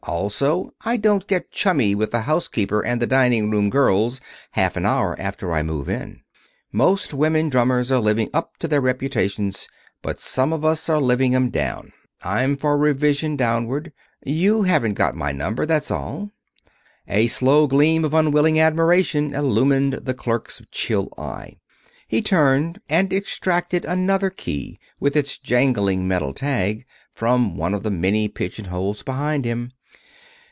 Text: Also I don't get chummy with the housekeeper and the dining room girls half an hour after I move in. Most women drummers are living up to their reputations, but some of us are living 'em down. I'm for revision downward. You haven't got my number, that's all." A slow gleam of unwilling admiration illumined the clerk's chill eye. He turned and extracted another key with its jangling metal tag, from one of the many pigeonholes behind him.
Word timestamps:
Also 0.07 0.73
I 0.83 0.97
don't 0.97 1.27
get 1.27 1.51
chummy 1.51 1.93
with 1.93 2.09
the 2.09 2.21
housekeeper 2.21 2.81
and 2.83 2.99
the 2.99 3.05
dining 3.07 3.51
room 3.51 3.69
girls 3.69 4.19
half 4.53 4.75
an 4.75 4.83
hour 4.83 5.15
after 5.19 5.53
I 5.53 5.61
move 5.61 5.87
in. 5.87 6.23
Most 6.71 7.13
women 7.13 7.49
drummers 7.49 7.91
are 7.91 7.99
living 8.01 8.27
up 8.33 8.57
to 8.57 8.67
their 8.67 8.81
reputations, 8.81 9.67
but 10.01 10.19
some 10.19 10.51
of 10.53 10.65
us 10.65 10.89
are 10.89 10.99
living 10.99 11.35
'em 11.35 11.51
down. 11.51 11.93
I'm 12.23 12.57
for 12.57 12.77
revision 12.79 13.35
downward. 13.35 13.93
You 14.25 14.63
haven't 14.63 14.95
got 14.95 15.15
my 15.15 15.31
number, 15.31 15.67
that's 15.67 15.91
all." 15.91 16.31
A 17.07 17.27
slow 17.27 17.67
gleam 17.67 18.03
of 18.03 18.15
unwilling 18.15 18.59
admiration 18.59 19.35
illumined 19.35 19.93
the 19.93 20.15
clerk's 20.15 20.63
chill 20.71 21.09
eye. 21.15 21.57
He 22.07 22.23
turned 22.23 22.81
and 22.89 23.13
extracted 23.13 23.85
another 23.85 24.31
key 24.31 24.79
with 24.99 25.15
its 25.15 25.37
jangling 25.37 26.07
metal 26.07 26.33
tag, 26.33 26.85
from 27.13 27.55
one 27.55 27.75
of 27.75 27.83
the 27.83 27.91
many 27.91 28.27
pigeonholes 28.27 29.03
behind 29.03 29.45
him. 29.45 29.71